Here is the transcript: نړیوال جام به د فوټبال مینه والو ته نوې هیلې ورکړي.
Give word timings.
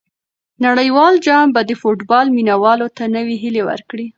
نړیوال 0.65 1.13
جام 1.25 1.47
به 1.55 1.61
د 1.65 1.71
فوټبال 1.81 2.25
مینه 2.35 2.55
والو 2.63 2.87
ته 2.97 3.03
نوې 3.15 3.35
هیلې 3.43 3.63
ورکړي. 3.69 4.05